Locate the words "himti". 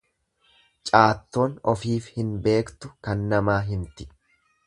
3.71-4.09